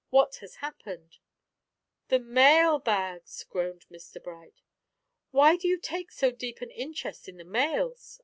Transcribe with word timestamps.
What 0.09 0.37
has 0.37 0.55
happened?" 0.65 1.19
"The 2.07 2.17
mail 2.17 2.79
bags!" 2.79 3.43
groaned 3.43 3.85
Mr 3.91 4.17
Bright. 4.23 4.63
"Why 5.29 5.55
do 5.55 5.67
you 5.67 5.77
take 5.77 6.11
so 6.11 6.31
deep 6.31 6.59
an 6.61 6.71
interest 6.71 7.29
in 7.29 7.37
the 7.37 7.43
mails?" 7.43 8.19